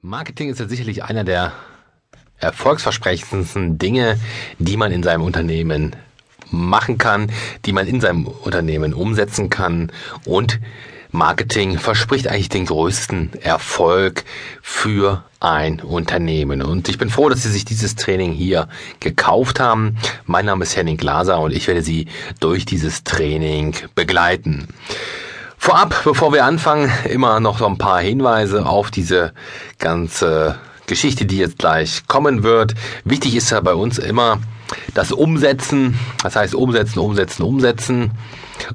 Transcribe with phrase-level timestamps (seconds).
[0.00, 1.52] Marketing ist ja sicherlich einer der
[2.38, 4.20] erfolgsversprechendsten Dinge,
[4.60, 5.96] die man in seinem Unternehmen
[6.52, 7.32] machen kann,
[7.64, 9.90] die man in seinem Unternehmen umsetzen kann
[10.24, 10.60] und
[11.10, 14.22] Marketing verspricht eigentlich den größten Erfolg
[14.62, 16.62] für ein Unternehmen.
[16.62, 18.68] Und ich bin froh, dass Sie sich dieses Training hier
[19.00, 19.96] gekauft haben.
[20.26, 22.06] Mein Name ist Henning Glaser und ich werde Sie
[22.38, 24.68] durch dieses Training begleiten.
[25.58, 29.32] Vorab, bevor wir anfangen, immer noch so ein paar Hinweise auf diese
[29.78, 32.74] ganze Geschichte, die jetzt gleich kommen wird.
[33.04, 34.38] Wichtig ist ja bei uns immer
[34.94, 35.98] das Umsetzen.
[36.22, 38.10] Das heißt umsetzen, umsetzen, umsetzen.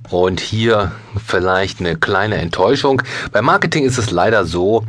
[0.10, 0.92] Und hier
[1.26, 3.02] vielleicht eine kleine Enttäuschung.
[3.32, 4.86] Beim Marketing ist es leider so,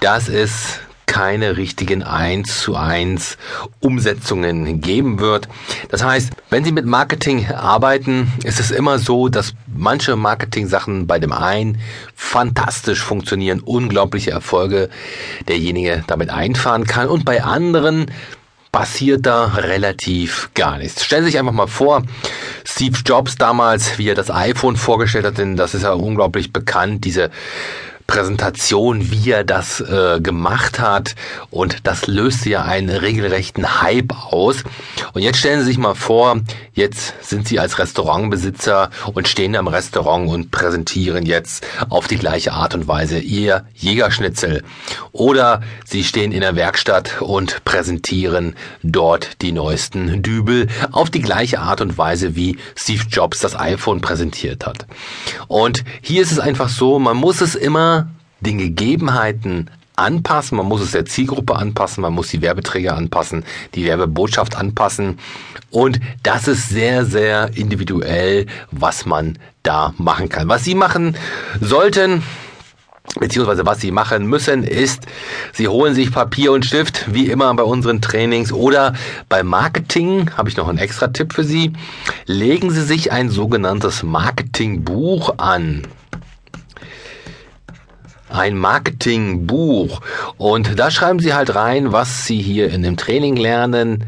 [0.00, 3.38] dass es keine richtigen 1 zu 1
[3.80, 5.48] Umsetzungen geben wird.
[5.88, 11.18] Das heißt, wenn Sie mit Marketing arbeiten, ist es immer so, dass manche Marketing-Sachen bei
[11.18, 11.80] dem einen
[12.14, 14.90] fantastisch funktionieren, unglaubliche Erfolge
[15.48, 18.06] derjenige damit einfahren kann und bei anderen
[18.70, 21.04] passiert da relativ gar nichts.
[21.04, 22.02] Stellen Sie sich einfach mal vor,
[22.64, 27.04] Steve Jobs damals, wie er das iPhone vorgestellt hat, denn das ist ja unglaublich bekannt,
[27.04, 27.30] diese
[28.08, 31.14] Präsentation, wie er das äh, gemacht hat.
[31.50, 34.64] Und das löste ja einen regelrechten Hype aus.
[35.12, 36.40] Und jetzt stellen Sie sich mal vor,
[36.72, 42.54] jetzt sind Sie als Restaurantbesitzer und stehen am Restaurant und präsentieren jetzt auf die gleiche
[42.54, 44.64] Art und Weise Ihr Jägerschnitzel.
[45.12, 51.60] Oder Sie stehen in der Werkstatt und präsentieren dort die neuesten Dübel auf die gleiche
[51.60, 54.86] Art und Weise, wie Steve Jobs das iPhone präsentiert hat.
[55.46, 57.97] Und hier ist es einfach so, man muss es immer
[58.40, 63.44] den Gegebenheiten anpassen, man muss es der Zielgruppe anpassen, man muss die Werbeträger anpassen,
[63.74, 65.18] die Werbebotschaft anpassen.
[65.70, 70.48] Und das ist sehr, sehr individuell, was man da machen kann.
[70.48, 71.16] Was Sie machen
[71.60, 72.22] sollten,
[73.18, 75.06] beziehungsweise was Sie machen müssen, ist,
[75.52, 78.94] Sie holen sich Papier und Stift, wie immer bei unseren Trainings oder
[79.28, 81.72] beim Marketing, habe ich noch einen extra Tipp für Sie,
[82.26, 85.82] legen Sie sich ein sogenanntes Marketingbuch an
[88.28, 90.00] ein Marketingbuch.
[90.36, 94.04] Und da schreiben Sie halt rein, was Sie hier in dem Training lernen,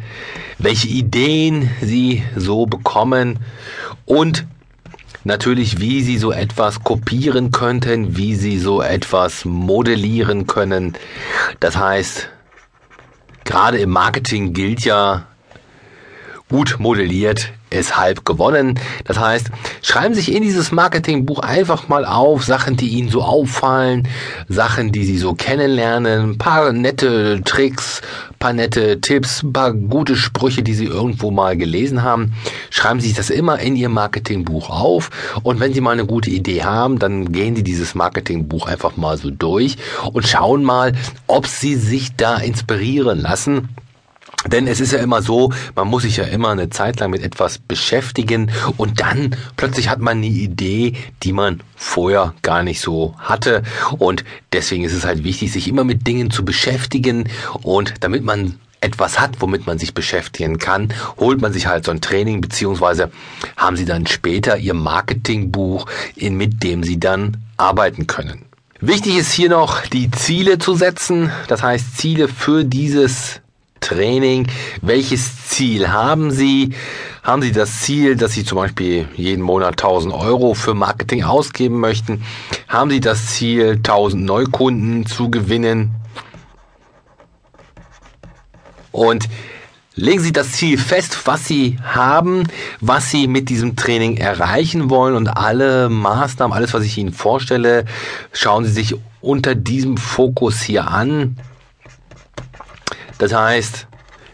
[0.58, 3.38] welche Ideen Sie so bekommen
[4.04, 4.47] und
[5.25, 10.94] natürlich, wie Sie so etwas kopieren könnten, wie Sie so etwas modellieren können.
[11.60, 12.28] Das heißt,
[13.44, 15.26] gerade im Marketing gilt ja,
[16.48, 18.78] gut modelliert ist halb gewonnen.
[19.04, 19.50] Das heißt,
[19.82, 24.08] schreiben sich in dieses Marketingbuch einfach mal auf Sachen, die Ihnen so auffallen,
[24.48, 28.03] Sachen, die Sie so kennenlernen, ein paar nette Tricks,
[28.38, 32.32] paar nette Tipps, paar gute Sprüche, die Sie irgendwo mal gelesen haben.
[32.70, 35.10] Schreiben Sie sich das immer in Ihr Marketingbuch auf
[35.42, 39.16] und wenn Sie mal eine gute Idee haben, dann gehen Sie dieses Marketingbuch einfach mal
[39.16, 39.76] so durch
[40.12, 40.92] und schauen mal,
[41.26, 43.69] ob Sie sich da inspirieren lassen
[44.46, 47.22] denn es ist ja immer so, man muss sich ja immer eine Zeit lang mit
[47.22, 53.14] etwas beschäftigen und dann plötzlich hat man eine Idee, die man vorher gar nicht so
[53.19, 53.62] hatte.
[53.98, 57.28] Und deswegen ist es halt wichtig, sich immer mit Dingen zu beschäftigen
[57.62, 61.90] und damit man etwas hat, womit man sich beschäftigen kann, holt man sich halt so
[61.90, 63.10] ein Training, beziehungsweise
[63.58, 65.84] haben sie dann später ihr Marketingbuch,
[66.16, 68.46] mit dem sie dann arbeiten können.
[68.80, 71.30] Wichtig ist hier noch, die Ziele zu setzen.
[71.48, 73.42] Das heißt, Ziele für dieses
[73.90, 74.46] Training.
[74.82, 76.74] Welches Ziel haben Sie?
[77.24, 81.80] Haben Sie das Ziel, dass Sie zum Beispiel jeden Monat 1000 Euro für Marketing ausgeben
[81.80, 82.22] möchten?
[82.68, 85.96] Haben Sie das Ziel, 1000 Neukunden zu gewinnen?
[88.92, 89.28] Und
[89.96, 92.44] legen Sie das Ziel fest, was Sie haben,
[92.80, 97.86] was Sie mit diesem Training erreichen wollen und alle Maßnahmen, alles, was ich Ihnen vorstelle,
[98.32, 101.36] schauen Sie sich unter diesem Fokus hier an.
[103.20, 103.86] Das heißt,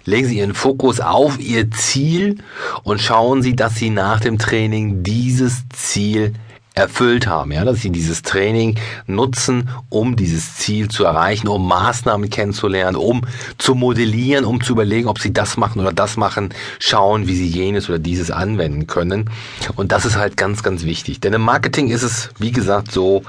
[0.04, 2.38] legen Sie Ihren Fokus auf Ihr Ziel
[2.84, 6.34] und schauen Sie, dass Sie nach dem Training dieses Ziel
[6.76, 12.28] erfüllt haben, ja, dass sie dieses Training nutzen, um dieses Ziel zu erreichen, um Maßnahmen
[12.28, 13.22] kennenzulernen, um
[13.56, 17.48] zu modellieren, um zu überlegen, ob sie das machen oder das machen, schauen, wie sie
[17.48, 19.30] jenes oder dieses anwenden können.
[19.74, 21.18] Und das ist halt ganz, ganz wichtig.
[21.20, 23.22] Denn im Marketing ist es, wie gesagt, so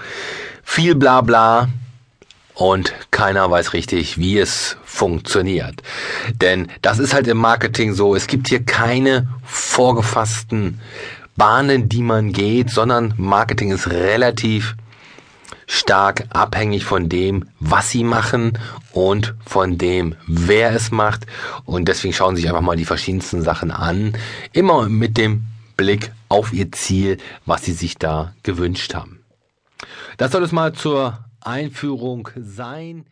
[0.62, 1.70] viel Blabla,
[2.58, 5.84] und keiner weiß richtig, wie es funktioniert.
[6.42, 10.82] Denn das ist halt im Marketing so, es gibt hier keine vorgefassten
[11.36, 14.76] Bahnen, die man geht, sondern Marketing ist relativ
[15.68, 18.58] stark abhängig von dem, was sie machen
[18.92, 21.28] und von dem, wer es macht.
[21.64, 24.14] Und deswegen schauen Sie sich einfach mal die verschiedensten Sachen an.
[24.52, 25.44] Immer mit dem
[25.76, 29.20] Blick auf Ihr Ziel, was Sie sich da gewünscht haben.
[30.18, 33.06] Das soll es mal zur Einführung sein.